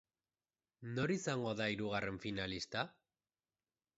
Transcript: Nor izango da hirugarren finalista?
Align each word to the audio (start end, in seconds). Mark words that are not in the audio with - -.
Nor 0.93 1.13
izango 1.15 1.51
da 1.59 1.67
hirugarren 1.73 2.19
finalista? 2.25 2.87